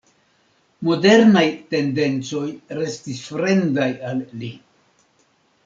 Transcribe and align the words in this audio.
Modernaj 0.87 1.43
tendencoj 1.75 2.43
restis 2.79 3.21
fremdaj 3.29 3.89
al 4.13 4.27
li. 4.43 4.53